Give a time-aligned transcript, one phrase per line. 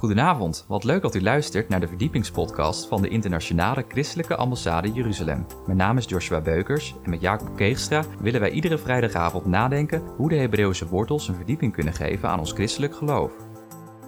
[0.00, 5.46] Goedenavond, wat leuk dat u luistert naar de verdiepingspodcast van de Internationale Christelijke Ambassade Jeruzalem.
[5.66, 10.28] Mijn naam is Joshua Beukers en met Jacob Keegstra willen wij iedere vrijdagavond nadenken hoe
[10.28, 13.32] de Hebreeuwse wortels een verdieping kunnen geven aan ons christelijk geloof.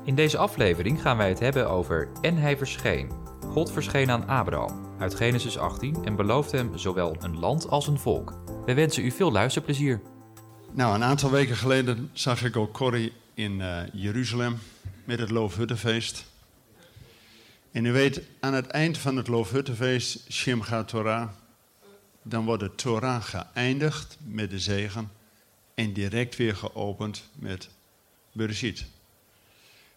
[0.04, 3.10] In deze aflevering gaan wij het hebben over En hij verscheen.
[3.50, 7.98] God verscheen aan Abraham uit Genesis 18 en beloofde hem zowel een land als een
[7.98, 8.34] volk.
[8.66, 10.00] We wensen u veel luisterplezier.
[10.74, 14.58] Nou, een aantal weken geleden zag ik ook Corrie in uh, Jeruzalem
[15.04, 16.24] met het Loofhuttenfeest.
[17.70, 21.28] En u weet, aan het eind van het Loofhuttenfeest, Shimcha Torah,
[22.22, 25.10] dan wordt de Torah geëindigd met de zegen
[25.74, 27.68] en direct weer geopend met
[28.32, 28.84] Bereshit,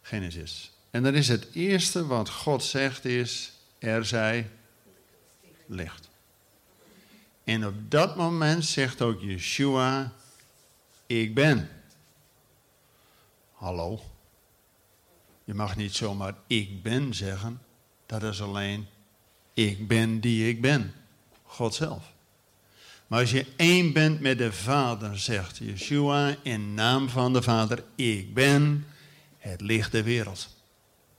[0.02, 0.72] Genesis.
[0.90, 4.50] En dan is het eerste wat God zegt is, er zij
[5.66, 6.10] licht.
[7.44, 10.14] En op dat moment zegt ook Yeshua,
[11.06, 11.70] ik ben.
[13.52, 14.15] Hallo.
[15.46, 17.62] Je mag niet zomaar ik ben zeggen.
[18.06, 18.88] Dat is alleen
[19.54, 20.94] ik ben die ik ben.
[21.44, 22.14] God zelf.
[23.08, 27.84] Maar als je één bent met de Vader, zegt Yeshua in naam van de Vader,
[27.96, 28.86] ik ben
[29.38, 30.50] het licht der wereld.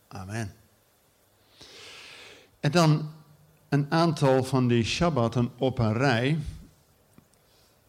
[0.08, 0.54] Amen.
[2.60, 3.12] En dan
[3.68, 6.38] een aantal van die Shabbaten op een rij.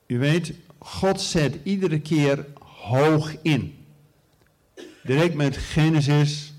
[0.08, 3.77] U weet, God zet iedere keer hoog in
[5.08, 6.54] direct met Genesis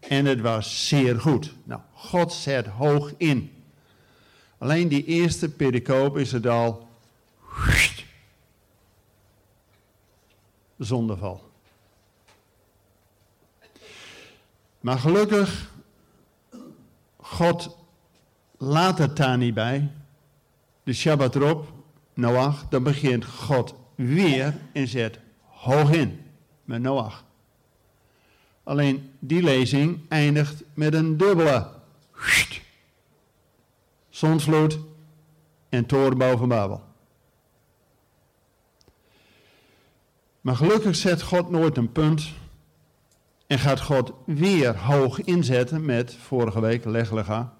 [0.00, 1.54] en het was zeer goed.
[1.64, 3.64] Nou, God zet hoog in.
[4.58, 6.88] Alleen die eerste pericoop is het al
[10.78, 11.50] zondeval.
[14.80, 15.72] Maar gelukkig,
[17.16, 17.76] God
[18.56, 19.90] laat het daar niet bij.
[20.82, 21.72] De Shabbat erop,
[22.14, 26.20] Noach, dan begint God weer en zet hoog in
[26.64, 27.28] met Noach.
[28.62, 31.68] Alleen die lezing eindigt met een dubbele.
[34.08, 34.78] Zonsvloed
[35.68, 36.82] en torenbouw van Babel.
[40.40, 42.32] Maar gelukkig zet God nooit een punt
[43.46, 47.54] en gaat God weer hoog inzetten met, vorige week, Leglega,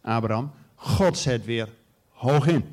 [0.00, 0.52] Abraham.
[0.74, 1.68] God zet weer
[2.08, 2.64] hoog in.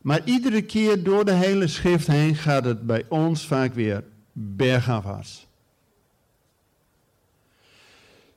[0.00, 4.04] Maar iedere keer door de hele schrift heen gaat het bij ons vaak weer
[4.40, 5.46] bergafwaarts.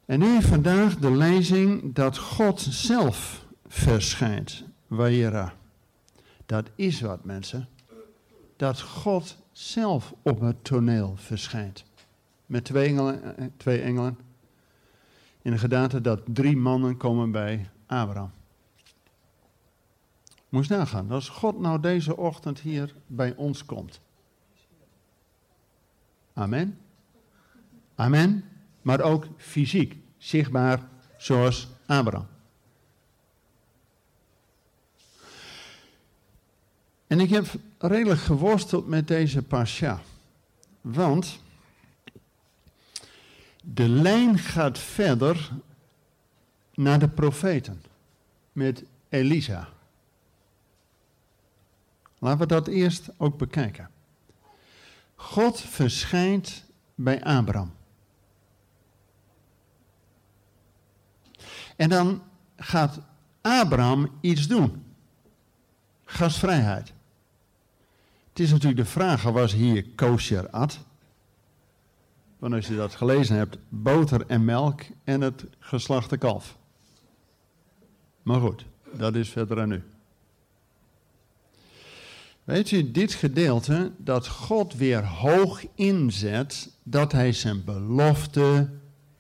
[0.05, 4.63] En nu vandaag de lezing dat God zelf verschijnt.
[4.87, 5.53] Waira.
[6.45, 7.67] Dat is wat mensen.
[8.55, 11.83] Dat God zelf op het toneel verschijnt.
[12.45, 14.17] Met twee engelen, eh, twee engelen.
[15.41, 18.31] In de gedaante dat drie mannen komen bij Abraham.
[20.49, 24.01] Moest nagaan, als God nou deze ochtend hier bij ons komt.
[26.41, 26.79] Amen.
[27.95, 28.43] Amen.
[28.81, 30.87] Maar ook fysiek, zichtbaar
[31.17, 32.27] zoals Abraham.
[37.07, 37.45] En ik heb
[37.77, 40.01] redelijk geworsteld met deze pasja.
[40.81, 41.39] Want
[43.63, 45.51] de lijn gaat verder
[46.73, 47.83] naar de profeten
[48.51, 49.69] met Elisa.
[52.19, 53.89] Laten we dat eerst ook bekijken.
[55.21, 56.63] God verschijnt
[56.95, 57.73] bij Abraham.
[61.75, 62.23] En dan
[62.55, 62.99] gaat
[63.41, 64.83] Abraham iets doen.
[66.05, 66.93] Gastvrijheid.
[68.29, 70.79] Het is natuurlijk de vraag, was hier kosher at?
[72.39, 76.57] Want als je dat gelezen hebt, boter en melk en het geslachte kalf.
[78.21, 79.83] Maar goed, dat is verder aan u.
[82.43, 88.69] Weet u, dit gedeelte dat God weer hoog inzet, dat hij zijn belofte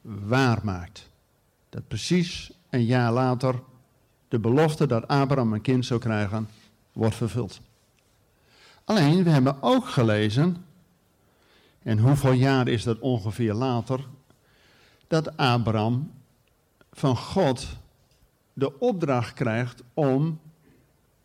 [0.01, 1.09] waarmaakt.
[1.69, 3.61] Dat precies een jaar later
[4.27, 6.49] de belofte dat Abraham een kind zou krijgen,
[6.93, 7.61] wordt vervuld.
[8.83, 10.65] Alleen, we hebben ook gelezen,
[11.83, 14.07] en hoeveel jaar is dat ongeveer later,
[15.07, 16.11] dat Abraham
[16.91, 17.67] van God
[18.53, 20.39] de opdracht krijgt om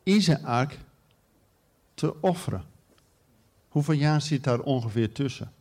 [0.02, 0.78] Isaac
[1.96, 2.64] te offeren.
[3.68, 5.52] Hoeveel jaar zit daar ongeveer tussen?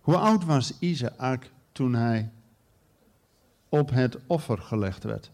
[0.00, 2.30] Hoe oud was Isaac toen hij
[3.68, 5.30] op het offer gelegd werd?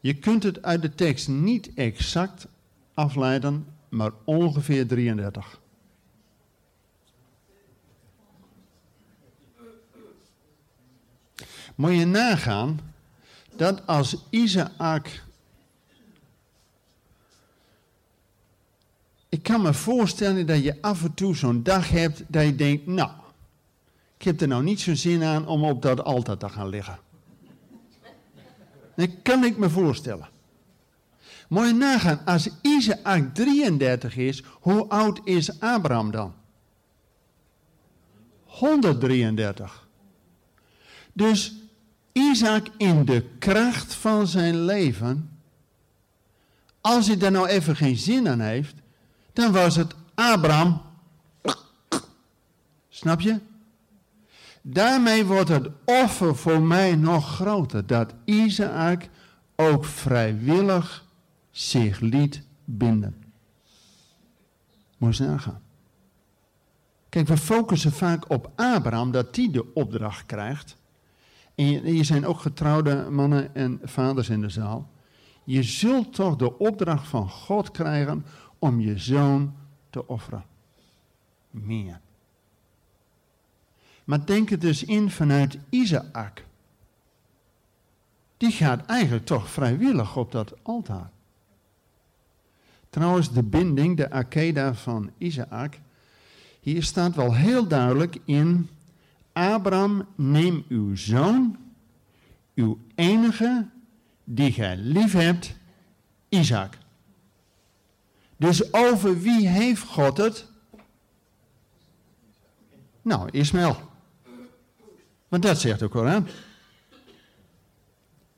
[0.00, 2.46] Je kunt het uit de tekst niet exact
[2.94, 5.60] afleiden, maar ongeveer 33.
[11.74, 12.80] Moet je nagaan
[13.56, 15.22] dat als Isaac
[19.28, 22.86] ik kan me voorstellen dat je af en toe zo'n dag hebt dat je denkt,
[22.86, 23.10] nou,
[24.16, 26.98] ik heb er nou niet zo'n zin aan om op dat altaar te gaan liggen.
[28.96, 30.28] Dat kan ik me voorstellen.
[31.48, 36.34] Mooi nagaan, als Isaac 33 is, hoe oud is Abraham dan?
[38.44, 39.88] 133.
[41.12, 41.54] Dus
[42.12, 45.38] Isaac in de kracht van zijn leven,
[46.80, 48.74] als hij daar nou even geen zin aan heeft,
[49.38, 50.80] dan was het Abraham.
[52.88, 53.40] Snap je?
[54.62, 57.86] Daarmee wordt het offer voor mij nog groter.
[57.86, 59.08] Dat Isaac
[59.56, 61.04] ook vrijwillig
[61.50, 63.24] zich liet binden.
[64.96, 65.60] Moet je nagaan.
[67.08, 70.76] Kijk, we focussen vaak op Abraham, dat hij de opdracht krijgt.
[71.54, 74.90] En je zijn ook getrouwde mannen en vaders in de zaal.
[75.44, 78.24] Je zult toch de opdracht van God krijgen
[78.58, 79.54] om je zoon
[79.90, 80.44] te offeren.
[81.50, 82.00] Meer.
[84.04, 86.44] Maar denk het dus in vanuit Isaac.
[88.36, 91.10] Die gaat eigenlijk toch vrijwillig op dat altaar.
[92.90, 95.78] Trouwens, de binding, de akeda van Isaac,
[96.60, 98.68] hier staat wel heel duidelijk in,
[99.32, 101.56] Abraham, neem uw zoon,
[102.54, 103.68] uw enige,
[104.24, 105.56] die gij lief hebt,
[106.28, 106.78] Isaac.
[108.38, 110.46] Dus over wie heeft God het?
[113.02, 113.76] Nou, Ismaël.
[115.28, 116.26] Want dat zegt de Koran.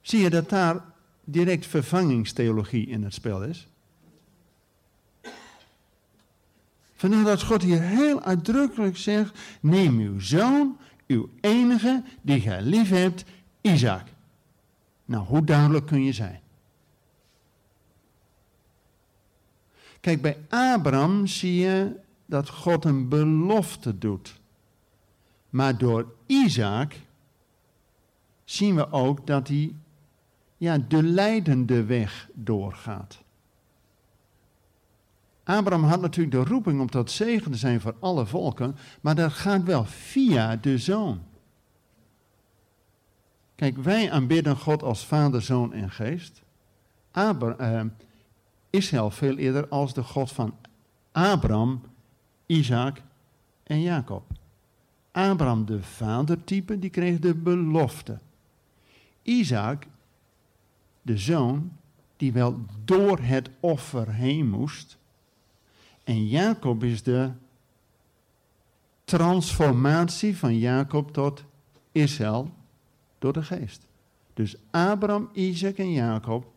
[0.01, 0.85] Zie je dat daar
[1.25, 3.69] direct vervangingstheologie in het spel is?
[6.95, 12.89] Vandaar dat God hier heel uitdrukkelijk zegt: Neem uw zoon, uw enige, die gij lief
[12.89, 13.25] hebt,
[13.61, 14.07] Isaac.
[15.05, 16.40] Nou, hoe duidelijk kun je zijn?
[20.01, 24.41] Kijk, bij Abraham zie je dat God een belofte doet.
[25.51, 26.95] Maar door Isaac
[28.45, 29.75] zien we ook dat hij
[30.57, 33.23] ja, de leidende weg doorgaat.
[35.45, 39.33] Abraham had natuurlijk de roeping om tot zegen te zijn voor alle volken, maar dat
[39.33, 41.23] gaat wel via de zoon.
[43.55, 46.43] Kijk, wij aanbidden God als Vader, Zoon en Geest.
[47.11, 48.10] Abraham, eh,
[48.71, 50.55] Israël veel eerder als de God van
[51.13, 51.83] Abraham,
[52.47, 53.03] Isaac
[53.63, 54.23] en Jacob.
[55.13, 58.19] Abraham, de vadertype, die kreeg de belofte.
[59.23, 59.87] Isaac,
[61.03, 61.73] de zoon,
[62.17, 64.99] die wel door het offer heen moest.
[66.05, 67.31] En Jacob is de
[69.05, 71.45] transformatie van Jacob tot
[71.93, 72.51] Israël
[73.19, 73.87] door de geest.
[74.35, 76.50] Dus Abraham, Isaac en Jacob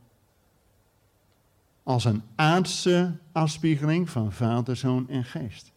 [1.84, 5.72] als een aardse afspiegeling van Vader, Zoon en Geest.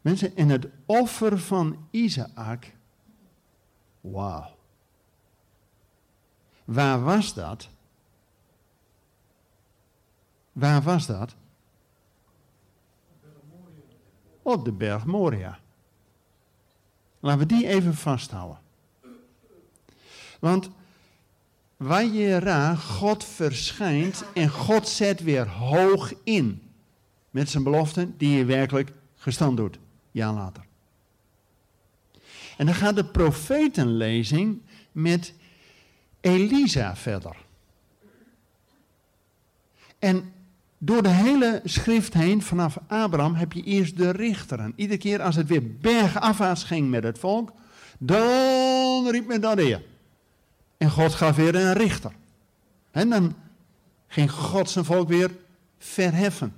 [0.00, 2.74] Mensen, in het offer van Isaac,
[4.00, 4.58] wauw.
[6.64, 7.68] Waar was dat?
[10.52, 11.34] Waar was dat?
[14.42, 15.58] Op de berg Moria.
[17.20, 18.58] Laten we die even vasthouden.
[20.40, 20.70] Want
[21.80, 26.62] Wajera, God verschijnt en God zet weer hoog in.
[27.30, 29.78] Met zijn beloften die hij werkelijk gestand doet.
[30.10, 30.62] Ja later.
[32.56, 34.60] En dan gaat de profetenlezing
[34.92, 35.34] met
[36.20, 37.36] Elisa verder.
[39.98, 40.32] En
[40.78, 44.72] door de hele schrift heen, vanaf Abraham, heb je eerst de richteren.
[44.76, 47.52] Iedere keer als het weer bergafwaarts ging met het volk,
[47.98, 49.82] dan riep men dat weer.
[50.80, 52.12] En God gaf weer een richter.
[52.90, 53.34] En dan
[54.06, 55.30] ging God zijn volk weer
[55.78, 56.54] verheffen.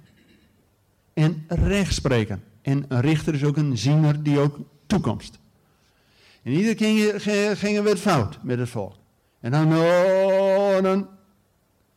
[1.12, 2.45] En rechtspreken.
[2.62, 5.38] En een richter is ook een ziener die ook toekomst.
[6.43, 7.21] En iedere keer
[7.57, 8.95] ging er weer fout met het volk.
[9.41, 11.09] En dan, oh, dan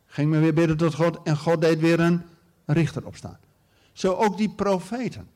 [0.06, 2.22] ging men weer bidden tot God en God deed weer een
[2.64, 3.38] richter opstaan.
[3.92, 5.28] Zo ook die profeten.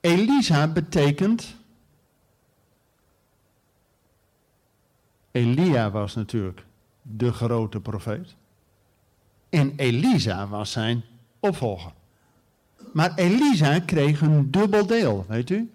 [0.00, 1.56] Elisa betekent
[5.32, 6.64] Elia was natuurlijk
[7.02, 8.34] de grote profeet.
[9.48, 11.02] En Elisa was zijn
[11.40, 11.92] opvolger.
[12.92, 15.70] Maar Elisa kreeg een dubbel deel, weet u?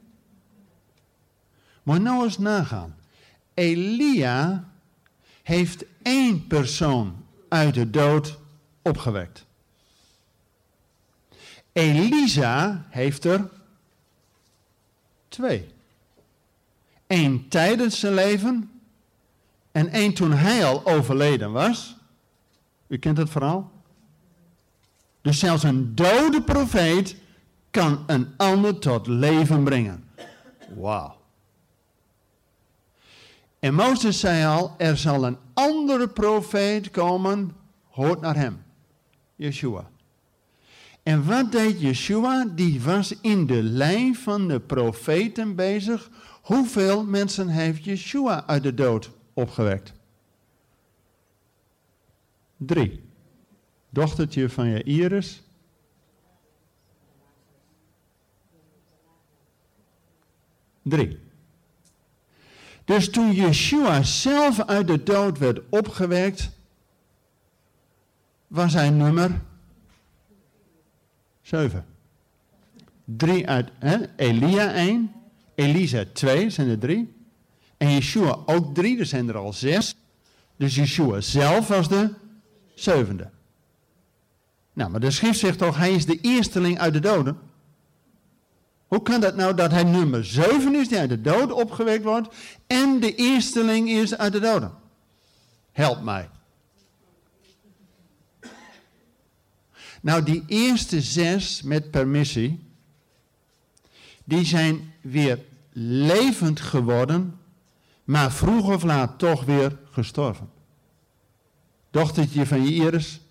[1.83, 2.95] Moet nou eens nagaan.
[3.53, 4.69] Elia
[5.43, 8.39] heeft één persoon uit de dood
[8.81, 9.45] opgewekt.
[11.71, 13.49] Elisa heeft er
[15.27, 15.69] twee.
[17.07, 18.76] Eén tijdens zijn leven
[19.77, 21.95] en één toen hij al overleden was.
[22.87, 23.71] U kent het verhaal?
[25.21, 27.15] Dus zelfs een dode profeet
[27.71, 30.09] kan een ander tot leven brengen.
[30.75, 31.15] Wauw.
[33.59, 37.55] En Mozes zei al, er zal een andere profeet komen,
[37.89, 38.63] hoort naar hem.
[39.35, 39.89] Yeshua.
[41.03, 42.45] En wat deed Yeshua?
[42.55, 46.09] Die was in de lijn van de profeten bezig.
[46.41, 49.93] Hoeveel mensen heeft Yeshua uit de dood opgewekt?
[52.57, 53.03] Drie.
[53.89, 55.43] Dochtertje van je Iris.
[60.81, 61.19] Drie.
[62.85, 66.49] Dus toen Yeshua zelf uit de dood werd opgewekt,
[68.47, 69.41] was hij nummer
[71.41, 71.85] 7.
[73.03, 74.15] Drie uit, hè?
[74.15, 75.11] Elia 1,
[75.55, 77.16] Elisa 2, zijn er drie.
[77.77, 79.95] En Yeshua ook drie, er zijn er al zes.
[80.55, 82.13] Dus Yeshua zelf was de
[82.75, 83.29] zevende.
[84.73, 87.39] Nou, maar de schrift zegt toch, hij is de eersteling uit de doden.
[88.87, 92.35] Hoe kan dat nou dat hij nummer 7 is, die uit de dood opgewekt wordt,
[92.67, 94.73] en de eersteling is uit de doden?
[95.71, 96.29] Help mij.
[100.01, 102.63] Nou, die eerste zes met permissie,
[104.23, 105.39] die zijn weer
[105.73, 107.36] levend geworden,
[108.07, 110.49] maar vroeg of laat toch weer gestorven.
[111.91, 113.21] Dochtertje van Iris,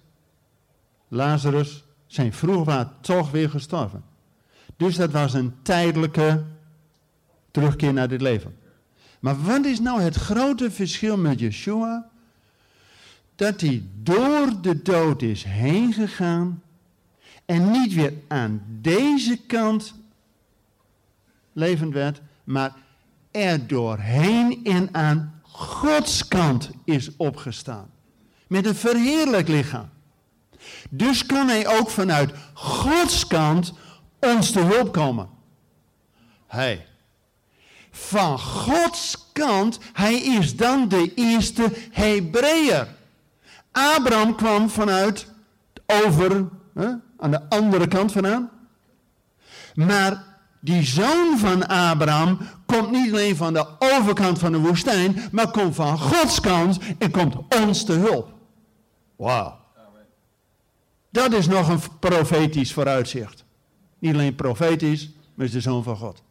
[1.08, 4.04] Lazarus, zijn vroeg of laat toch weer gestorven.
[4.76, 6.44] Dus dat was een tijdelijke
[7.50, 8.56] terugkeer naar dit leven.
[9.20, 12.08] Maar wat is nou het grote verschil met Yeshua?
[13.34, 16.62] Dat hij door de dood is heen gegaan
[17.44, 19.94] en niet weer aan deze kant
[21.52, 22.84] levend werd, maar
[23.36, 27.90] er doorheen en aan Gods kant is opgestaan.
[28.46, 29.88] Met een verheerlijk lichaam.
[30.90, 33.72] Dus kan hij ook vanuit Gods kant
[34.20, 35.28] ons te hulp komen.
[36.46, 36.86] Hij.
[37.90, 42.88] Van Gods kant, hij is dan de eerste Hebreeër.
[43.72, 45.26] Abraham kwam vanuit
[45.86, 46.88] over, hè,
[47.18, 48.50] aan de andere kant vandaan.
[49.74, 50.24] Maar
[50.60, 55.74] die zoon van Abraham komt niet alleen van de overkant van de woestijn, maar komt
[55.74, 58.32] van Gods kant en komt ons te hulp.
[59.16, 59.64] Wauw.
[61.10, 63.44] Dat is nog een profetisch vooruitzicht.
[63.98, 66.22] Niet alleen profetisch, maar is de zoon van God.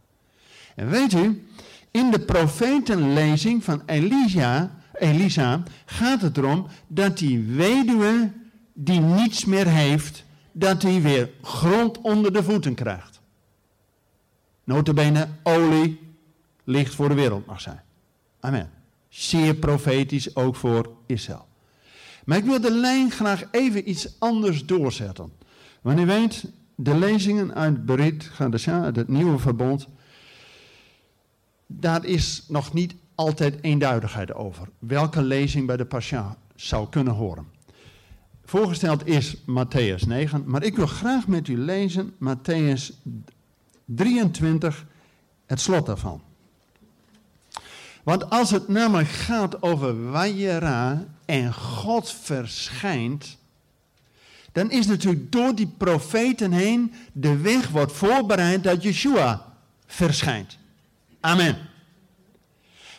[0.76, 1.48] En weet u,
[1.92, 8.32] in de profetenlezing van Elisa, Elisa gaat het erom dat die weduwe
[8.74, 13.22] die niets meer heeft, dat hij weer grond onder de voeten krijgt.
[14.64, 16.00] Notabene olie,
[16.66, 17.82] licht voor de wereld mag zijn.
[18.40, 18.70] Amen.
[19.10, 21.48] Zeer profetisch ook voor Israël.
[22.26, 25.32] Maar ik wil de lijn graag even iets anders doorzetten.
[25.82, 26.46] Want u weet,
[26.76, 29.88] de lezingen uit Berit het Nieuwe Verbond,
[31.68, 34.70] daar is nog niet altijd eenduidigheid over.
[34.80, 37.48] Welke lezing bij de Pascha zou kunnen horen.
[38.44, 43.04] Voorgesteld is Matthäus 9, maar ik wil graag met u lezen Matthäus
[43.86, 44.86] 23,
[45.46, 46.22] het slot daarvan.
[48.06, 53.38] Want als het namelijk gaat over Wajera en God verschijnt,
[54.52, 59.46] dan is natuurlijk door die profeten heen de weg wordt voorbereid dat Yeshua
[59.86, 60.58] verschijnt.
[61.20, 61.58] Amen.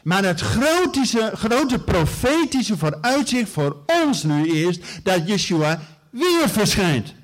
[0.02, 7.14] Maar het grote, grote profetische vooruitzicht voor ons nu is dat Yeshua weer verschijnt.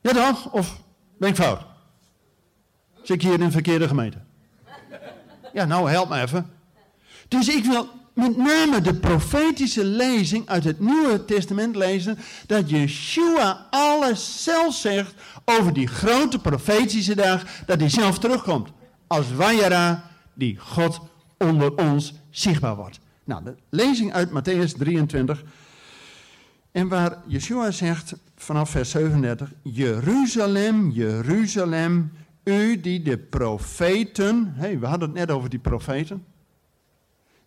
[0.00, 0.52] Ja toch?
[0.52, 0.80] Of
[1.18, 1.60] ben ik fout?
[3.02, 4.25] Zit ik hier in een verkeerde gemeente?
[5.56, 6.46] Ja, nou help me even.
[7.28, 13.66] Dus ik wil met name de profetische lezing uit het Nieuwe Testament lezen, dat Yeshua
[13.70, 18.68] alles zelf zegt over die grote profetische dag, dat hij zelf terugkomt.
[19.06, 21.00] Als Wajara, die God
[21.38, 23.00] onder ons zichtbaar wordt.
[23.24, 25.44] Nou, de lezing uit Matthäus 23.
[26.72, 32.12] En waar Yeshua zegt vanaf vers 37, Jeruzalem, Jeruzalem,
[32.46, 36.24] u die de profeten, hey, we hadden het net over die profeten,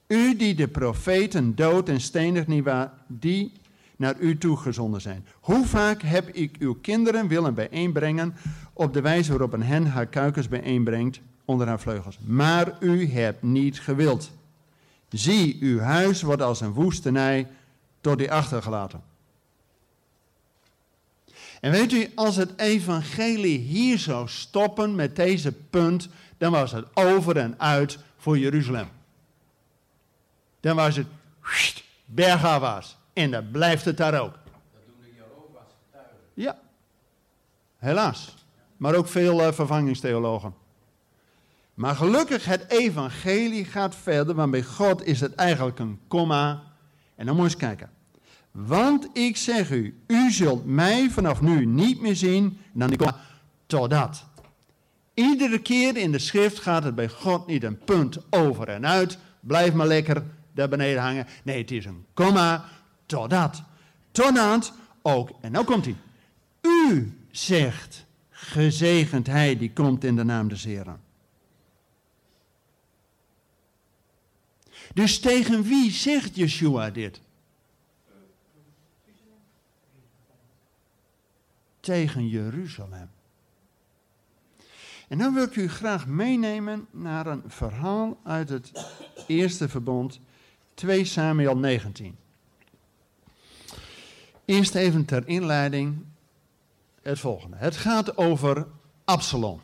[0.08, 3.52] u die de profeten dood en stenig niet waar, die
[3.96, 5.26] naar u toegezonden zijn.
[5.40, 8.36] Hoe vaak heb ik uw kinderen willen bijeenbrengen
[8.74, 12.20] op de wijze waarop een hen haar kuikens bijeenbrengt onder haar vleugels.
[12.26, 14.32] Maar u hebt niet gewild.
[15.10, 17.48] Zie, uw huis wordt als een woestenij
[18.02, 19.02] tot die achtergelaten.
[21.60, 26.86] En weet u, als het evangelie hier zou stoppen met deze punt, dan was het
[26.94, 28.88] over en uit voor Jeruzalem
[30.60, 31.08] dan was het
[32.06, 32.98] bergafwaarts.
[33.14, 34.34] En dan blijft het daar ook.
[34.34, 36.18] Dat doen de Jehovah's getuigen.
[36.34, 36.60] Ja,
[37.78, 38.36] helaas.
[38.78, 40.54] Maar ook veel uh, vervangingstheologen.
[41.74, 46.64] Maar gelukkig, het evangelie gaat verder, want bij God is het eigenlijk een komma.
[47.16, 47.90] En dan moet je eens kijken.
[48.52, 53.20] Want ik zeg u, u zult mij vanaf nu niet meer zien, dan die komma,
[53.66, 54.26] totdat.
[55.14, 59.18] Iedere keer in de schrift gaat het bij God niet een punt over en uit.
[59.40, 61.28] Blijf maar lekker daar beneden hangen.
[61.44, 62.66] Nee, het is een komma,
[63.06, 63.64] totdat.
[64.12, 65.96] Totdat ook, en nou komt hij.
[66.62, 71.02] U zegt, gezegend hij die komt in de naam des Heren.
[74.94, 77.22] Dus tegen wie zegt Yeshua dit?
[81.80, 83.10] Tegen Jeruzalem.
[85.08, 88.72] En dan wil ik u graag meenemen naar een verhaal uit het
[89.28, 90.20] eerste verbond,
[90.74, 92.18] 2 Samuel 19.
[94.46, 96.06] Eerst even ter inleiding
[97.02, 97.58] het volgende.
[97.58, 98.68] Het gaat over
[99.06, 99.62] Absalom.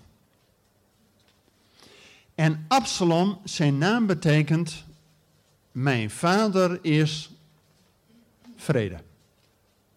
[2.35, 4.85] En Absalom, zijn naam betekent
[5.71, 7.31] mijn vader is
[8.55, 9.03] vrede.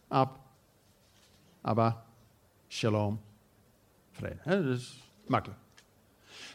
[0.09, 0.39] Ab,
[1.61, 2.05] Abba,
[2.69, 3.21] Shalom,
[4.13, 4.39] vrede.
[4.45, 5.61] Dat is makkelijk.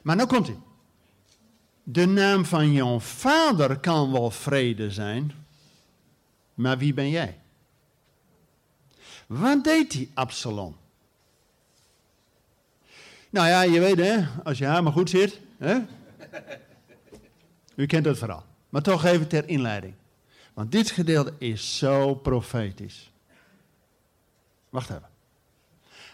[0.02, 0.58] Maar nou komt hij.
[1.84, 5.32] De naam van jouw vader kan wel vrede zijn,
[6.54, 7.40] maar wie ben jij?
[9.28, 10.76] Wat deed die Absalom?
[13.30, 15.40] Nou ja, je weet hè, als je haar maar goed zit.
[15.58, 15.80] Hè?
[17.76, 18.46] U kent het verhaal.
[18.70, 19.94] Maar toch even ter inleiding.
[20.54, 23.12] Want dit gedeelte is zo profetisch.
[24.70, 25.13] Wacht even.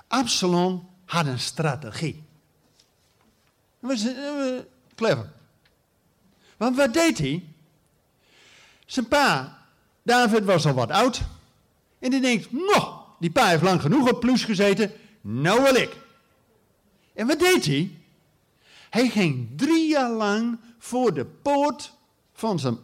[0.10, 2.24] Absalom had een strategie.
[3.80, 4.14] Dat was
[4.96, 5.32] clever.
[6.58, 7.44] Want wat deed hij?
[8.86, 9.58] Zijn pa,
[10.04, 11.22] David, was al wat oud.
[12.00, 15.98] En die denkt, nou, die pa heeft lang genoeg op plus gezeten, nou wil ik.
[17.14, 17.92] En wat deed hij?
[18.90, 21.94] Hij ging drie jaar lang voor de poort
[22.34, 22.78] van zijn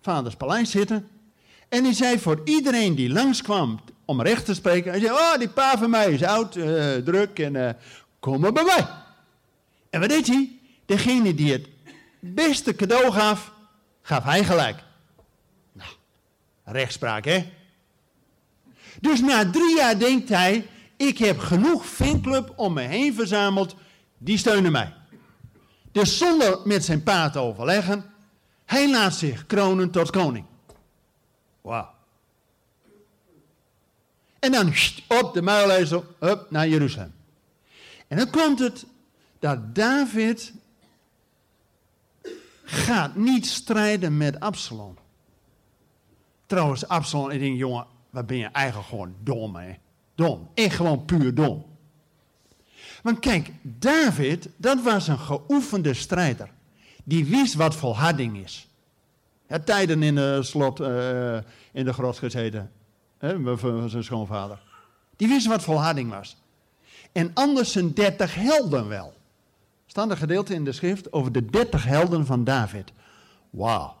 [0.00, 1.08] vaders paleis zitten.
[1.68, 5.48] En hij zei voor iedereen die langskwam om recht te spreken, hij zei, oh, die
[5.48, 7.70] pa van mij is oud, uh, druk en uh,
[8.20, 8.86] kom maar bij mij.
[9.90, 10.58] En wat deed hij?
[10.86, 11.68] Degene die het
[12.20, 13.52] beste cadeau gaf,
[14.02, 14.82] gaf hij gelijk.
[15.72, 15.90] Nou,
[16.64, 17.52] rechtspraak hè?
[19.00, 20.66] Dus na drie jaar denkt hij,
[20.96, 23.76] ik heb genoeg fanclub om me heen verzameld,
[24.18, 24.94] die steunen mij.
[25.92, 28.04] Dus zonder met zijn pa te overleggen,
[28.64, 30.44] hij laat zich kronen tot koning.
[31.60, 31.95] Wauw.
[34.38, 34.72] En dan
[35.08, 37.14] op de muilezel, up naar Jeruzalem.
[38.08, 38.86] En dan komt het
[39.38, 40.52] dat David
[42.64, 44.96] gaat niet strijden met Absalom.
[46.46, 49.74] Trouwens, Absalom, ik denk, jongen, wat ben je eigenlijk gewoon dom, hè?
[50.14, 50.50] Dom.
[50.54, 51.64] Echt gewoon puur dom.
[53.02, 56.50] Want kijk, David, dat was een geoefende strijder.
[57.04, 58.68] Die wist wat volharding is.
[59.46, 61.36] Hij tijden in de slot, uh,
[61.72, 62.70] in de grot gezeten.
[63.18, 64.62] Zijn schoonvader.
[65.16, 66.36] Die wist wat volharding was.
[67.12, 69.14] En anders zijn dertig helden wel.
[69.86, 72.92] Staan er gedeelte in de schrift over de dertig helden van David.
[73.50, 73.96] Wauw.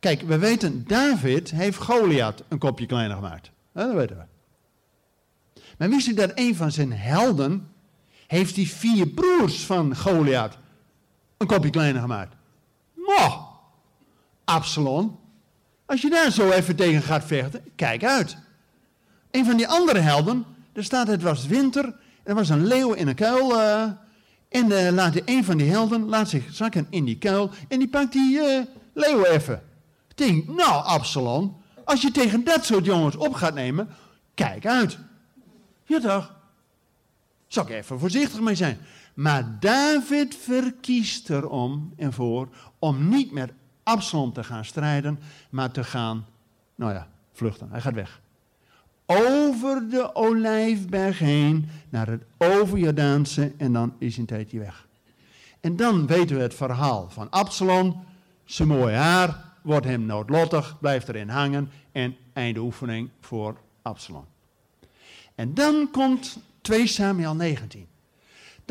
[0.00, 3.50] Kijk, we weten, David heeft Goliath een kopje kleiner gemaakt.
[3.72, 4.22] Dat weten we.
[5.78, 7.68] Maar wist dat een van zijn helden,
[8.26, 10.58] heeft die vier broers van Goliath
[11.36, 12.34] een kopje kleiner gemaakt?
[12.94, 13.48] Moh,
[14.44, 15.19] Absalom.
[15.90, 18.36] Als je daar zo even tegen gaat vechten, kijk uit.
[19.30, 23.08] Een van die andere helden, er staat het was winter, er was een leeuw in
[23.08, 23.52] een kuil.
[23.52, 23.82] Uh,
[24.48, 27.88] en uh, laat een van die helden laat zich zakken in die kuil en die
[27.88, 28.60] pakt die uh,
[28.92, 29.62] leeuw even.
[30.14, 33.88] Denk, nou Absalom, als je tegen dat soort jongens op gaat nemen,
[34.34, 34.98] kijk uit.
[35.84, 36.34] Ja toch?
[37.46, 38.78] Zal ik even voorzichtig mee zijn.
[39.14, 42.48] Maar David verkiest erom en voor
[42.78, 46.26] om niet met Absalom te gaan strijden, maar te gaan,
[46.74, 47.68] nou ja, vluchten.
[47.70, 48.20] Hij gaat weg.
[49.06, 54.88] Over de Olijfberg heen, naar het Overjordaanse en dan is een tijdje weg.
[55.60, 58.04] En dan weten we het verhaal van Absalom.
[58.44, 64.24] Zijn mooie haar wordt hem noodlottig, blijft erin hangen en einde oefening voor Absalom.
[65.34, 67.86] En dan komt 2 Samuel 19.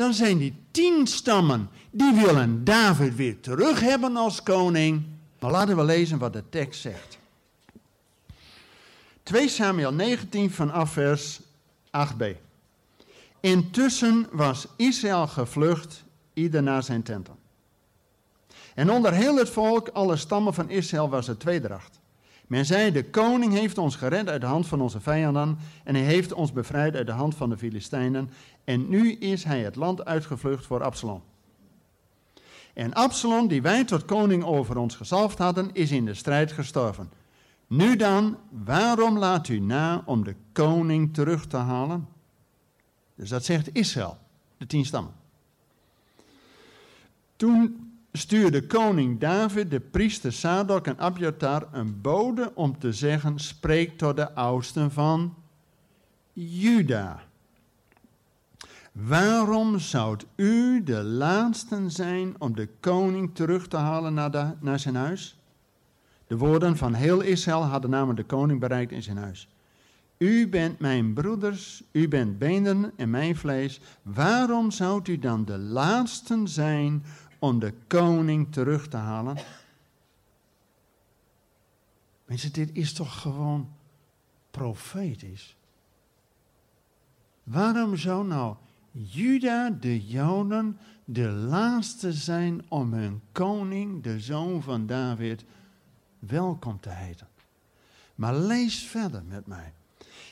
[0.00, 5.02] Dan zijn die tien stammen, die willen David weer terug hebben als koning.
[5.40, 7.18] Maar laten we lezen wat de tekst zegt.
[9.22, 11.40] 2 Samuel 19 vanaf vers
[11.86, 12.24] 8b.
[13.40, 17.34] Intussen was Israël gevlucht, ieder naar zijn tenten.
[18.74, 22.00] En onder heel het volk, alle stammen van Israël, was het tweedracht.
[22.50, 26.04] Men zei, de koning heeft ons gered uit de hand van onze vijanden en hij
[26.04, 28.30] heeft ons bevrijd uit de hand van de Filistijnen.
[28.64, 31.22] En nu is hij het land uitgevlucht voor Absalom.
[32.72, 37.10] En Absalom, die wij tot koning over ons gezalfd hadden, is in de strijd gestorven.
[37.66, 42.08] Nu dan, waarom laat u na om de koning terug te halen?
[43.14, 44.18] Dus dat zegt Israël,
[44.56, 45.12] de tien stammen.
[47.36, 53.98] Toen stuurde koning David de priester Sadok en Abiatar een bode om te zeggen: spreek
[53.98, 55.34] tot de oudsten van
[56.32, 57.22] Juda.
[59.06, 64.94] Waarom zou u de laatste zijn om de koning terug te halen naar, naar zijn
[64.94, 65.38] huis?
[66.26, 69.48] De woorden van heel Israël hadden namelijk de koning bereikt in zijn huis.
[70.18, 73.80] U bent mijn broeders, u bent benen en mijn vlees.
[74.02, 77.04] Waarom zou u dan de laatste zijn
[77.38, 79.36] om de koning terug te halen?
[82.26, 83.68] Mensen, dit is toch gewoon
[84.50, 85.56] profetisch?
[87.42, 88.56] Waarom zou nou
[88.92, 95.44] Juda, de Joden, de laatste zijn om hun koning, de zoon van David,
[96.18, 97.26] welkom te heten?
[98.14, 99.72] Maar lees verder met mij.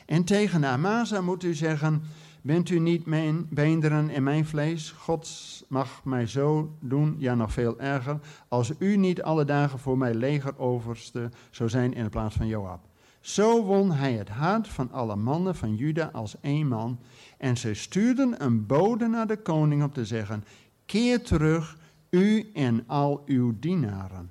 [0.07, 2.03] En tegen Amasa moet u zeggen,
[2.43, 4.91] bent u niet mijn beenderen en mijn vlees?
[4.91, 5.29] God
[5.69, 10.15] mag mij zo doen, ja nog veel erger, als u niet alle dagen voor mij
[10.15, 12.81] legeroverste zou zijn in de plaats van Joab.
[13.21, 16.99] Zo won hij het hart van alle mannen van Juda als één man.
[17.39, 20.45] En ze stuurden een bode naar de koning om te zeggen:
[20.87, 21.77] Keer terug,
[22.11, 24.31] u en al uw dienaren.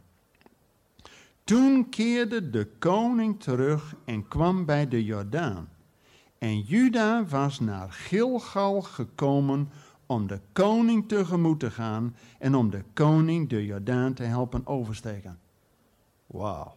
[1.44, 5.70] Toen keerde de koning terug en kwam bij de Jordaan.
[6.38, 9.70] En Juda was naar Gilgal gekomen
[10.06, 15.40] om de koning tegemoet te gaan en om de koning de Jordaan te helpen oversteken.
[16.26, 16.76] Wauw.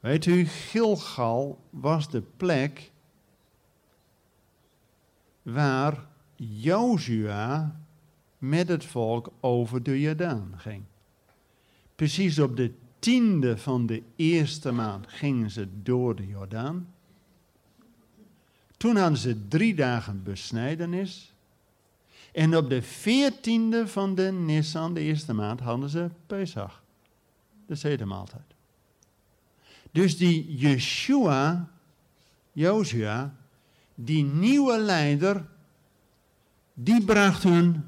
[0.00, 2.92] Weet u, Gilgal was de plek
[5.44, 7.76] waar Jozua
[8.38, 10.82] met het volk over de Jordaan ging.
[11.94, 16.94] Precies op de tiende van de eerste maand gingen ze door de Jordaan.
[18.76, 21.32] Toen hadden ze drie dagen besnijdenis.
[22.32, 26.82] En op de veertiende van de Nissan, de eerste maand, hadden ze Pesach,
[27.66, 28.54] de zedenmaaltijd.
[29.90, 31.70] Dus die Yeshua,
[32.52, 33.34] Josia,
[33.94, 35.46] die nieuwe leider,
[36.74, 37.84] die bracht hun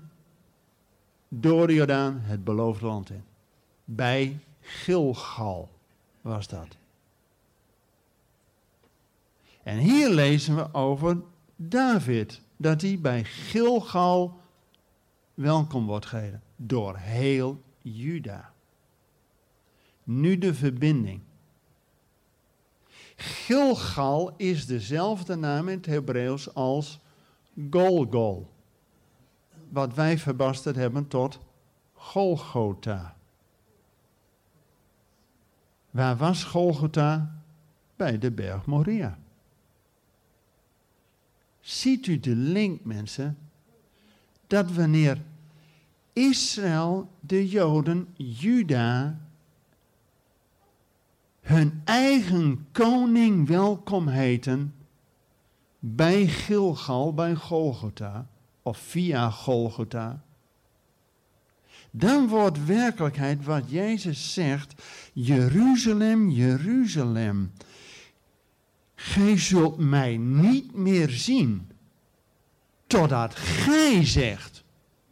[1.28, 3.24] door de Jordaan het beloofde land in.
[3.84, 5.70] Bij Gilgal
[6.20, 6.76] was dat.
[9.62, 11.22] En hier lezen we over
[11.56, 14.40] David, dat hij bij Gilgal
[15.34, 18.52] welkom wordt geheten door heel Juda.
[20.04, 21.20] Nu de verbinding.
[23.16, 27.00] Gilgal is dezelfde naam in het Hebreeuws als
[27.70, 28.50] Golgol.
[29.68, 31.38] Wat wij verbasterd hebben tot
[31.92, 33.16] Golgotha.
[35.90, 37.40] Waar was Golgotha?
[37.96, 39.18] Bij de berg Moria.
[41.60, 43.38] Ziet u de link, mensen?
[44.46, 45.22] Dat wanneer
[46.12, 49.18] Israël, de Joden, Juda
[51.46, 54.74] hun eigen koning welkom heten
[55.78, 58.26] bij Gilgal, bij Golgotha,
[58.62, 60.22] of via Golgotha,
[61.90, 64.82] dan wordt werkelijkheid wat Jezus zegt,
[65.12, 67.52] Jeruzalem, Jeruzalem,
[68.94, 71.70] gij zult mij niet meer zien,
[72.86, 74.64] totdat gij zegt,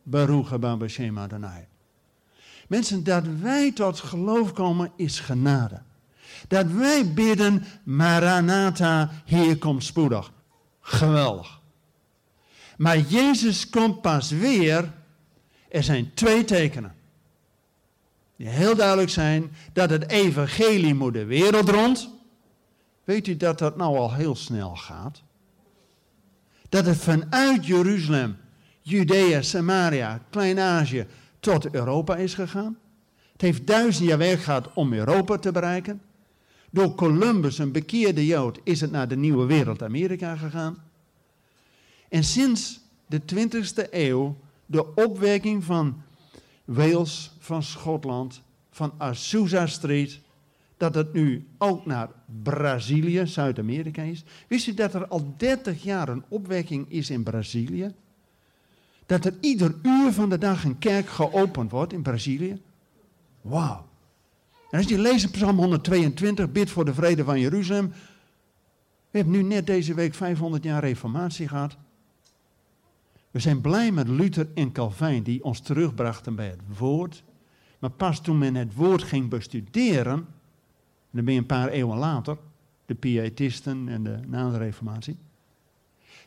[0.03, 1.67] Baruch haba b'shem Adonai.
[2.69, 5.83] Mensen, dat wij tot geloof komen is genade.
[6.49, 10.33] Dat wij bidden, Maranatha, Heer komt spoedig.
[10.81, 11.61] Geweldig.
[12.77, 14.93] Maar Jezus komt pas weer.
[15.69, 16.95] Er zijn twee tekenen.
[18.37, 22.11] Die heel duidelijk zijn dat het evangelie moet de wereld rond.
[23.05, 25.23] Weet u dat dat nou al heel snel gaat?
[26.69, 28.37] Dat het vanuit Jeruzalem,
[28.81, 31.07] Judea, Samaria, Klein-Azië
[31.41, 32.79] tot Europa is gegaan.
[33.33, 36.03] Het heeft duizend jaar werk gehad om Europa te bereiken.
[36.75, 40.83] Door Columbus, een bekeerde Jood, is het naar de nieuwe wereld Amerika gegaan.
[42.09, 46.03] En sinds de 20e eeuw de opwekking van
[46.65, 50.21] Wales, van Schotland, van Azusa Street,
[50.77, 52.09] dat het nu ook naar
[52.43, 54.25] Brazilië, Zuid-Amerika is.
[54.49, 57.95] Wist u dat er al 30 jaar een opwekking is in Brazilië?
[59.07, 62.61] Dat er ieder uur van de dag een kerk geopend wordt in Brazilië?
[63.41, 63.93] Wauw.
[64.75, 67.89] En als je leest Psalm 122, bid voor de vrede van Jeruzalem.
[69.11, 71.77] We hebben nu net deze week 500 jaar reformatie gehad.
[73.31, 77.23] We zijn blij met Luther en Calvijn die ons terugbrachten bij het woord.
[77.79, 80.27] Maar pas toen men het woord ging bestuderen, en
[81.11, 82.37] dan ben je een paar eeuwen later,
[82.87, 85.17] de pietisten en de na de reformatie.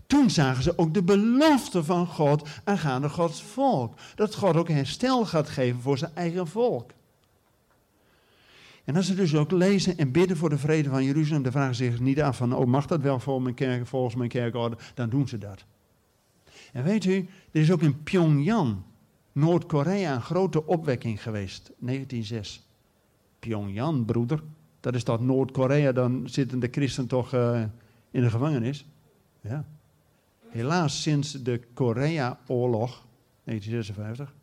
[0.06, 3.94] Toen zagen ze ook de belofte van God aangaande Gods volk.
[4.16, 6.96] Dat God ook herstel gaat geven voor zijn eigen volk.
[8.88, 11.76] En als ze dus ook lezen en bidden voor de vrede van Jeruzalem, dan vragen
[11.76, 14.78] ze zich niet af van, oh mag dat wel voor mijn kerk, volgens mijn kerkorde,
[14.94, 15.66] dan doen ze dat.
[16.74, 18.76] En weet u, er is ook in Pyongyang,
[19.32, 22.68] Noord-Korea, een grote opwekking geweest, 1906.
[23.40, 24.44] Pyongyang, broeder,
[24.80, 27.64] dat is dat Noord-Korea, dan zitten de christen toch uh,
[28.12, 28.86] in de gevangenis.
[29.42, 29.66] Ja.
[30.50, 33.06] Helaas, sinds de Korea-oorlog,
[33.44, 34.34] 1956,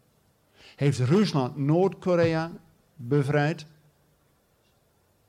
[0.77, 2.53] heeft Rusland Noord-Korea
[2.97, 3.67] bevrijd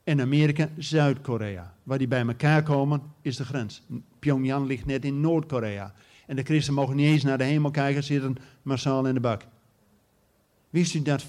[0.05, 1.73] en Amerika Zuid-Korea.
[1.83, 3.81] Waar die bij elkaar komen, is de grens.
[4.19, 5.93] Pyongyang ligt net in Noord-Korea.
[6.27, 9.45] En de christenen mogen niet eens naar de hemel kijken, zitten massaal in de bak.
[10.69, 11.27] Wist u dat 40%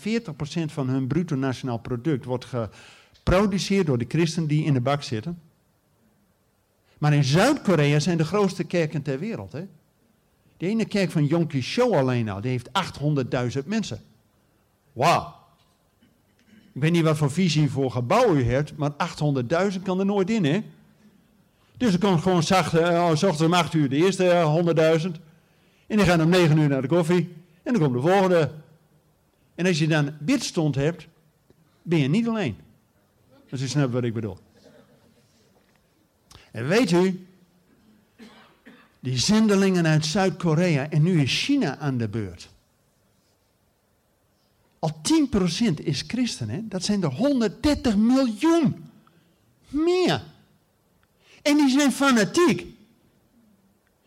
[0.67, 5.41] van hun bruto nationaal product wordt geproduceerd door de christenen die in de bak zitten?
[6.99, 9.53] Maar in Zuid-Korea zijn de grootste kerken ter wereld.
[9.53, 9.67] Hè?
[10.57, 12.69] De ene kerk van Yonki Show alleen al, die heeft
[13.61, 14.01] 800.000 mensen.
[14.93, 15.36] Wauw.
[16.77, 18.91] Ik weet niet wat voor visie voor gebouw u hebt, maar
[19.73, 20.63] 800.000 kan er nooit in, hè?
[21.77, 25.11] Dus er komt gewoon zacht, uh, ochtends om 8 uur de eerste uh, eh, 100.000.
[25.87, 27.35] En dan gaan om 9 uur naar de koffie.
[27.63, 28.51] En dan komt de volgende.
[29.55, 31.07] En als je dan bidstond hebt,
[31.83, 32.57] ben je niet alleen.
[33.51, 34.39] Als u snapt wat ik bedoel.
[36.51, 37.27] En weet u,
[39.01, 42.55] die zendelingen uit Zuid-Korea en nu is China aan de beurt.
[44.79, 45.01] Al
[45.71, 46.61] 10% is christen, hè?
[46.69, 48.85] dat zijn er 130 miljoen.
[49.69, 50.25] Meer.
[51.43, 52.67] En die zijn fanatiek.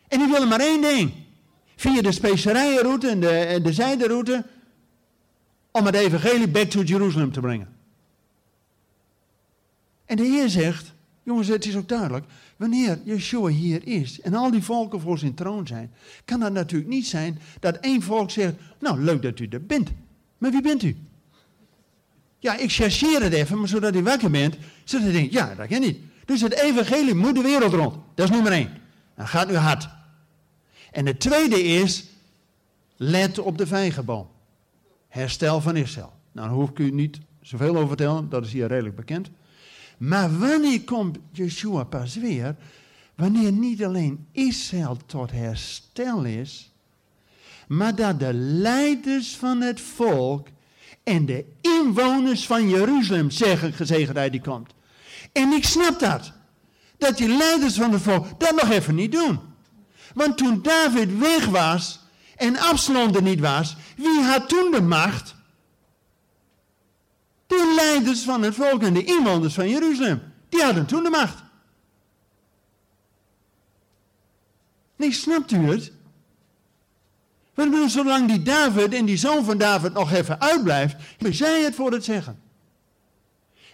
[0.08, 1.12] En die willen maar één ding.
[1.76, 4.46] Via de specerijenroute en de, en de zijderoute.
[5.72, 7.78] Om het evangelie back to Jerusalem te brengen.
[10.06, 12.26] En de Heer zegt, jongens het is ook duidelijk.
[12.58, 15.92] Wanneer Yeshua hier is en al die volken voor zijn troon zijn.
[16.26, 19.90] Kan het natuurlijk niet zijn dat één volk zegt, nou leuk dat u er bent.
[20.40, 20.98] Maar wie bent u?
[22.40, 25.68] Ja, ik chercheer het even, maar zodat u wakker bent, zodat u denkt, ja, dat
[25.68, 26.00] ken niet.
[26.26, 27.96] Dus het evangelie moet de wereld rond.
[28.16, 28.72] Dat is nummer één.
[29.16, 29.90] Dan gaat nu hard.
[30.92, 32.06] En het tweede is,
[32.96, 34.28] let op de vijgenboom.
[35.08, 36.14] Herstel van Israël.
[36.32, 39.30] Nou, daar hoef ik u niet zoveel over vertellen, dat is hier redelijk bekend.
[39.98, 42.56] Maar wanneer komt Yeshua pas weer?
[43.16, 46.69] Wanneer niet alleen Israël tot herstel is,
[47.70, 50.48] maar dat de leiders van het volk
[51.04, 54.74] en de inwoners van Jeruzalem zeggen gezegendheid die komt.
[55.32, 56.32] En ik snap dat.
[56.98, 59.40] Dat die leiders van het volk dat nog even niet doen.
[60.14, 62.00] Want toen David weg was
[62.36, 65.36] en Absalom er niet was, wie had toen de macht?
[67.48, 70.22] De leiders van het volk en de inwoners van Jeruzalem.
[70.50, 71.44] Die hadden toen de macht.
[74.96, 75.98] Nee, snapt u het?
[77.60, 81.62] Want bedoel, zolang die David en die zoon van David nog even uitblijft, ben zij
[81.62, 82.40] het voor het zeggen.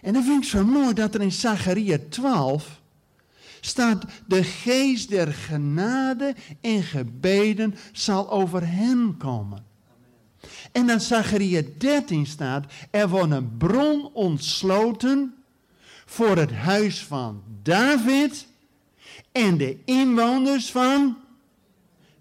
[0.02, 2.80] En dan vind ik zo mooi dat er in Zacharia 12
[3.60, 9.64] staat, de geest der genade en gebeden zal over hen komen.
[10.72, 15.34] En dan Zacharia 13 staat, er wordt een bron ontsloten
[16.04, 18.46] voor het huis van David
[19.32, 21.16] en de inwoners van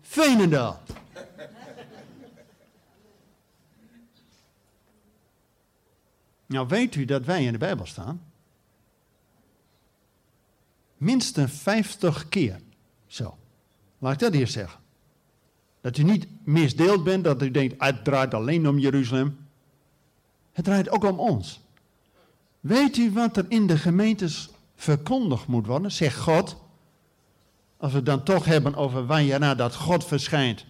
[0.01, 0.83] Veenendaal.
[6.45, 8.21] Nou weet u dat wij in de Bijbel staan?
[10.97, 12.61] Minstens 50 keer.
[13.07, 13.37] Zo.
[13.97, 14.79] Laat ik dat eerst zeggen.
[15.81, 19.37] Dat u niet misdeeld bent, dat u denkt, het draait alleen om Jeruzalem.
[20.51, 21.59] Het draait ook om ons.
[22.59, 25.91] Weet u wat er in de gemeentes verkondigd moet worden?
[25.91, 26.63] Zegt God.
[27.77, 30.65] Als we het dan toch hebben over wanneer dat God verschijnt.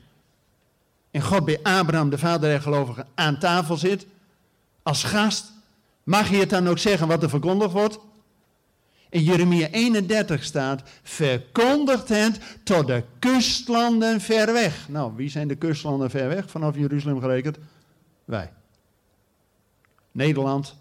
[1.11, 4.07] En God bij Abraham, de vader der gelovigen, aan tafel zit.
[4.83, 5.53] Als gast.
[6.05, 7.99] Mag je het dan ook zeggen wat er verkondigd wordt?
[9.09, 14.89] In Jeremia 31 staat, verkondigt het tot de kustlanden ver weg.
[14.89, 17.57] Nou, wie zijn de kustlanden ver weg vanaf Jeruzalem gerekend?
[18.25, 18.51] Wij.
[20.11, 20.75] Nederland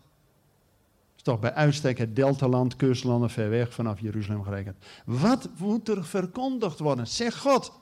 [1.17, 4.77] is toch bij uitstek het deltaland, kustlanden ver weg vanaf Jeruzalem gerekend.
[5.05, 7.07] Wat moet er verkondigd worden?
[7.07, 7.73] Zeg God.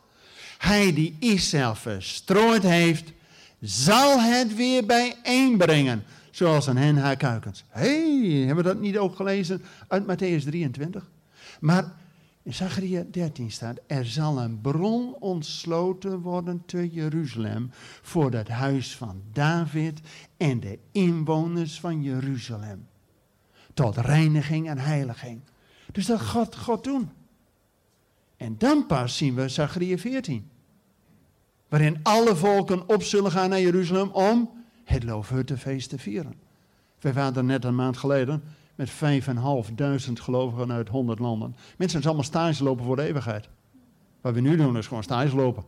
[0.58, 3.12] Hij die Israël verstrooid heeft,
[3.60, 7.64] zal het weer bijeenbrengen zoals een hen haar kuikens.
[7.68, 11.10] Hé, hey, hebben we dat niet ook gelezen uit Matthäus 23?
[11.60, 11.94] Maar
[12.42, 17.70] in Zachariah 13 staat, er zal een bron ontsloten worden te Jeruzalem
[18.02, 20.00] voor het huis van David
[20.36, 22.86] en de inwoners van Jeruzalem.
[23.74, 25.40] Tot reiniging en heiliging.
[25.92, 27.10] Dus dat gaat God doen.
[28.36, 30.50] En dan pas zien we Zachariah 14.
[31.68, 36.34] Waarin alle volken op zullen gaan naar Jeruzalem om het Loofhuttenfeest te vieren.
[37.00, 38.42] Wij waren net een maand geleden
[38.74, 38.94] met 5.500
[40.12, 41.56] gelovigen uit 100 landen.
[41.76, 43.48] Mensen zijn allemaal stage lopen voor de eeuwigheid.
[44.20, 45.64] Wat we nu doen is gewoon stage lopen.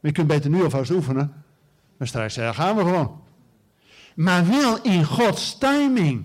[0.00, 1.32] Maar je kunt beter nu alvast oefenen.
[1.96, 3.20] Maar straks zeggen, gaan we gewoon.
[4.14, 6.24] Maar wel in Gods timing.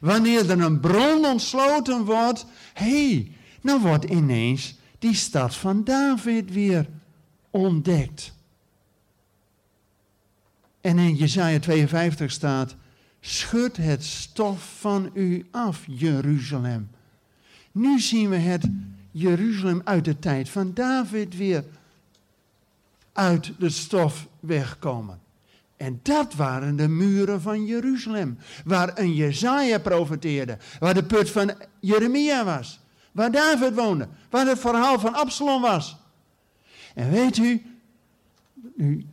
[0.00, 6.52] Wanneer er een bron ontsloten wordt, hé, hey, dan wordt ineens die stad van David
[6.52, 6.88] weer
[7.50, 8.34] ontdekt.
[10.80, 12.74] En in Jesaja 52 staat,
[13.20, 16.90] schud het stof van u af, Jeruzalem.
[17.72, 18.68] Nu zien we het
[19.10, 21.64] Jeruzalem uit de tijd van David weer
[23.12, 25.20] uit de stof wegkomen.
[25.76, 31.52] En dat waren de muren van Jeruzalem, waar een Jezaja profeteerde, waar de put van
[31.80, 32.80] Jeremia was,
[33.12, 35.96] waar David woonde, waar het verhaal van Absalom was.
[36.94, 37.62] En weet u,
[38.76, 39.06] nu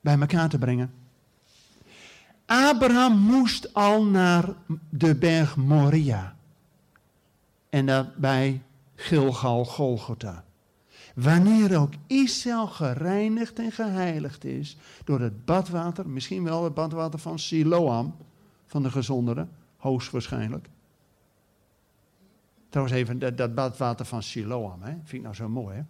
[0.00, 0.92] bij elkaar te brengen,
[2.46, 4.54] Abraham moest al naar
[4.88, 6.36] de berg Moria.
[7.70, 8.62] En daarbij
[8.94, 10.44] Gilgal, Golgotha.
[11.14, 17.38] Wanneer ook Israël gereinigd en geheiligd is door het badwater, misschien wel het badwater van
[17.38, 18.16] Siloam,
[18.66, 20.68] van de gezondere, hoogstwaarschijnlijk.
[22.68, 24.90] Trouwens even, dat, badwater van Siloam, hè?
[24.92, 25.76] vind ik nou zo mooi.
[25.76, 25.82] Hè?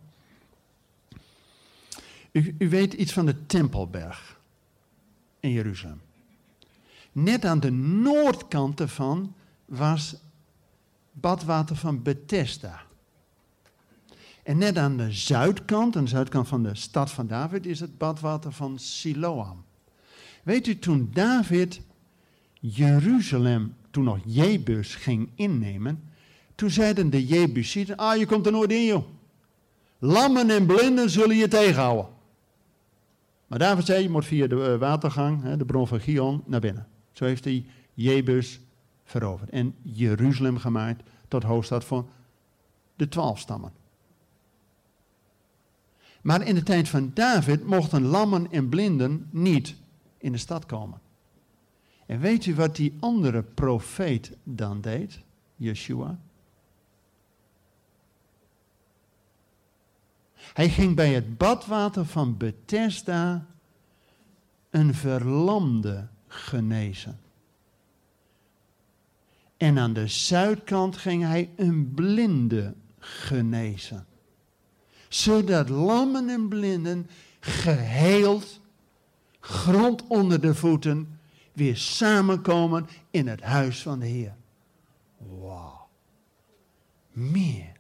[2.59, 4.41] U weet iets van de Tempelberg
[5.41, 6.01] in Jeruzalem.
[7.15, 10.17] Net aan de noordkant ervan was
[11.13, 12.81] badwater van Bethesda.
[14.43, 17.99] En net aan de zuidkant, aan de zuidkant van de stad van David, is het
[17.99, 19.65] badwater van Siloam.
[20.43, 21.81] Weet u, toen David
[22.61, 26.03] Jeruzalem, toen nog Jebus ging innemen,
[26.55, 29.05] toen zeiden de Jebusieten, ah, je komt er nooit in, joh.
[29.99, 32.07] Lammen en blinden zullen je tegenhouden.
[33.47, 36.87] Maar David zei, je moet via de eh, watergang, de bron van Gion, naar binnen.
[37.15, 38.61] Zo heeft hij Jebus
[39.05, 42.09] veroverd en Jeruzalem gemaakt tot hoofdstad van
[42.97, 43.73] de twaalf stammen.
[46.23, 49.75] Maar in de tijd van David mochten lammen en blinden niet
[50.19, 51.01] in de stad komen.
[52.07, 55.21] En weet u wat die andere profeet dan deed?
[55.57, 56.19] Yeshua.
[60.35, 63.47] Hij ging bij het badwater van Bethesda
[64.71, 67.21] een verlamde genezen.
[69.57, 74.07] En aan de zuidkant ging hij een blinde genezen.
[75.09, 78.61] Zodat lammen en blinden geheeld,
[79.41, 81.19] grond onder de voeten,
[81.53, 84.35] weer samenkomen in het huis van de Heer.
[85.19, 85.89] Wauw.
[87.13, 87.73] Meer.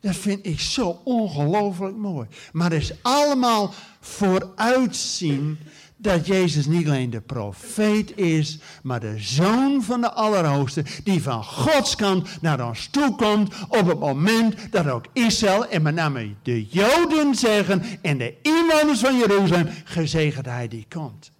[0.00, 2.28] Dat vind ik zo ongelooflijk mooi.
[2.52, 5.58] Maar het is allemaal vooruitzien
[5.96, 11.44] dat Jezus niet alleen de profeet is, maar de zoon van de Allerhoogste, die van
[11.44, 16.34] Gods kant naar ons toe komt op het moment dat ook Israël en met name
[16.42, 21.30] de Joden zeggen en de inwoners van Jeruzalem, gezegend hij die komt.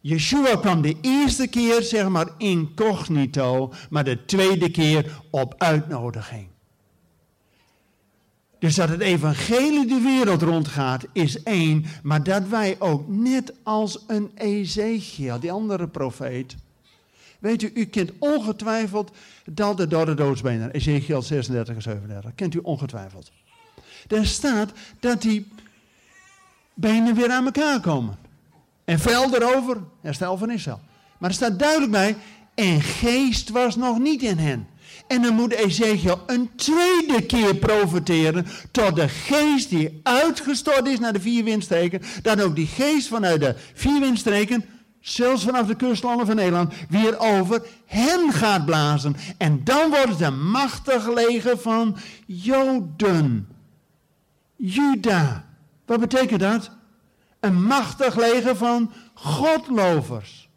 [0.00, 6.53] Yeshua kwam de eerste keer, zeg maar, incognito, maar de tweede keer op uitnodiging.
[8.64, 14.04] Dus dat het evangelie de wereld rondgaat is één, maar dat wij ook net als
[14.06, 16.56] een Ezekiel, die andere profeet.
[17.38, 19.10] Weet u, u kent ongetwijfeld
[19.44, 23.30] dat de door de doodsbenen, Ezekiel 36 en 37, kent u ongetwijfeld.
[24.06, 25.48] Daar staat dat die
[26.74, 28.16] benen weer aan elkaar komen.
[28.84, 30.80] En vel erover, herstel van Israël.
[31.18, 32.16] Maar er staat duidelijk bij,
[32.54, 34.66] en geest was nog niet in hen.
[35.06, 41.12] En dan moet Ezekiel een tweede keer profiteren tot de geest die uitgestort is naar
[41.12, 44.64] de vier windstreken, dat ook die geest vanuit de vier windstreken,
[45.00, 49.16] zelfs vanaf de kustlanden van Nederland, weer over hen gaat blazen.
[49.38, 53.48] En dan wordt het een machtig leger van Joden.
[54.56, 55.44] Juda.
[55.86, 56.70] Wat betekent dat?
[57.40, 60.48] Een machtig leger van godlovers.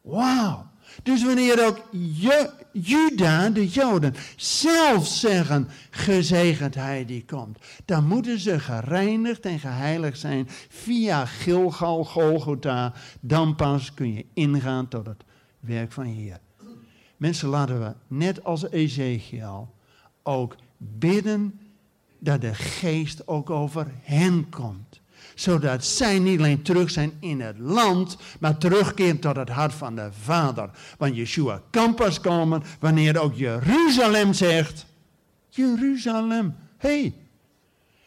[0.00, 0.70] Wauw.
[1.02, 8.38] Dus wanneer ook je, Juda, de Joden, zelf zeggen, gezegend hij die komt, dan moeten
[8.38, 12.92] ze gereinigd en geheiligd zijn via Gilgal, Golgotha.
[13.20, 15.24] Dan pas kun je ingaan tot het
[15.60, 16.38] werk van Heer.
[17.16, 19.74] Mensen, laten we, net als Ezekiel,
[20.22, 21.60] ook bidden
[22.18, 24.99] dat de geest ook over hen komt.
[25.40, 29.94] Zodat zij niet alleen terug zijn in het land, maar terugkeren tot het hart van
[29.94, 30.70] de Vader.
[30.98, 34.86] Want Yeshua kan pas komen wanneer ook Jeruzalem zegt,
[35.48, 37.14] Jeruzalem, hé, hey,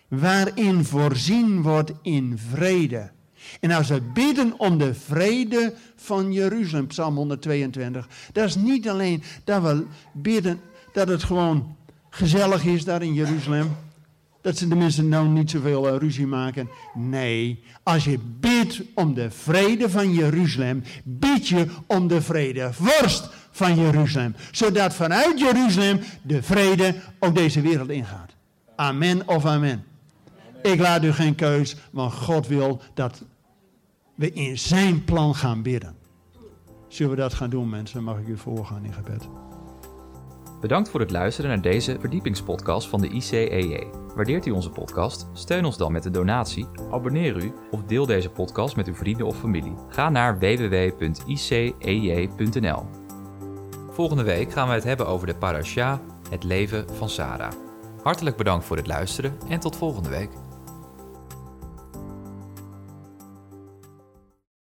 [0.08, 3.12] waarin voorzien wordt in vrede.
[3.60, 9.24] En als we bidden om de vrede van Jeruzalem, Psalm 122, dat is niet alleen
[9.44, 10.60] dat we bidden
[10.92, 11.76] dat het gewoon
[12.10, 13.76] gezellig is daar in Jeruzalem.
[14.44, 16.70] Dat ze de mensen nou niet zoveel uh, ruzie maken.
[16.94, 23.30] Nee, als je bidt om de vrede van Jeruzalem, bid je om de vrede vorst
[23.52, 24.36] van Jeruzalem.
[24.52, 28.36] Zodat vanuit Jeruzalem de vrede ook deze wereld ingaat.
[28.76, 29.84] Amen of amen.
[30.62, 33.24] Ik laat u geen keus, want God wil dat
[34.16, 35.96] we in zijn plan gaan bidden.
[36.88, 38.04] Zullen we dat gaan doen, mensen?
[38.04, 39.28] Mag ik u voorgaan in gebed?
[40.64, 43.88] Bedankt voor het luisteren naar deze verdiepingspodcast van de ICEJ.
[44.16, 45.28] Waardeert u onze podcast?
[45.34, 49.28] Steun ons dan met een donatie, abonneer u of deel deze podcast met uw vrienden
[49.28, 49.74] of familie.
[49.90, 51.04] Ga naar www.icej.nl.
[53.90, 57.52] Volgende week gaan we het hebben over de parasha, het leven van Sarah.
[58.04, 60.30] Hartelijk bedankt voor het luisteren en tot volgende week.